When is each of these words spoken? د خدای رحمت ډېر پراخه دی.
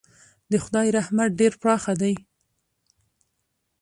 د 0.51 0.53
خدای 0.63 0.87
رحمت 0.97 1.29
ډېر 1.39 1.53
پراخه 1.61 1.93
دی. 2.01 2.13